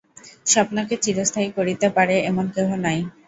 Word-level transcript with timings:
স্বপ্নকে 0.45 0.95
চিরস্থায়ী 0.97 1.49
করিতে 1.57 1.87
পারে, 1.89 2.15
এমন 2.29 2.45
কেহ 2.55 2.69
নাই। 2.85 2.99